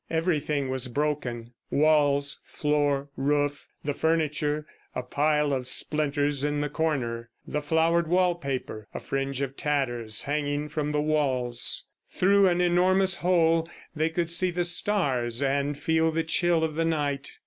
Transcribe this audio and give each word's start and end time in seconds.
Everything 0.09 0.67
was 0.71 0.87
broken 0.87 1.51
walls, 1.69 2.39
floor, 2.43 3.09
roof. 3.15 3.67
The 3.83 3.93
furniture, 3.93 4.65
a 4.95 5.03
pile 5.03 5.53
of 5.53 5.67
splinters 5.67 6.43
in 6.43 6.59
the 6.59 6.69
corner; 6.69 7.29
the 7.45 7.61
flowered 7.61 8.07
wall 8.07 8.33
paper, 8.33 8.87
a 8.95 8.99
fringe 8.99 9.41
of 9.43 9.55
tatters 9.55 10.23
hanging 10.23 10.69
from 10.69 10.89
the 10.91 10.99
walls. 11.01 11.83
Through 12.09 12.47
an 12.47 12.61
enormous 12.61 13.17
hole 13.17 13.69
they 13.95 14.09
could 14.09 14.31
see 14.31 14.49
the 14.49 14.63
stars 14.63 15.43
and 15.43 15.77
feel 15.77 16.11
the 16.11 16.23
chill 16.23 16.63
of 16.63 16.73
the 16.73 16.85
night. 16.85 17.33